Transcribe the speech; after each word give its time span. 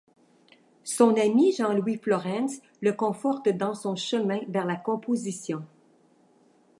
Son 0.83 1.13
ami 1.19 1.51
Jean-Louis 1.53 1.97
Florentz 1.99 2.59
le 2.81 2.91
conforte 2.91 3.49
dans 3.49 3.75
son 3.75 3.95
chemin 3.95 4.39
vers 4.47 4.65
la 4.65 4.75
composition. 4.75 5.63